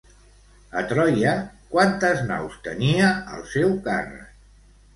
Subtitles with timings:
[0.79, 1.33] A Troia
[1.75, 4.37] quantes naus tenia al seu càrrec?